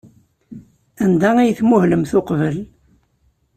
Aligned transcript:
Anda 1.03 1.29
ay 1.41 1.51
tmuhlemt 1.57 2.11
uqbel? 2.19 2.57